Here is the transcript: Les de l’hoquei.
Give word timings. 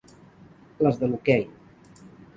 Les 0.87 0.97
de 1.03 1.11
l’hoquei. 1.11 1.47